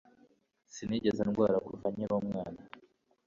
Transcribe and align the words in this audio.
Sinigeze 0.73 1.21
ndwara 1.29 1.57
kuva 1.65 1.85
nkiri 1.93 2.13
umwana. 2.21 2.61